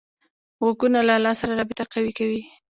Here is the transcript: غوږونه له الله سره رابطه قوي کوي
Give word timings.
غوږونه 0.63 0.99
له 1.07 1.13
الله 1.17 1.33
سره 1.39 1.53
رابطه 1.59 1.83
قوي 1.93 2.11
کوي 2.19 2.41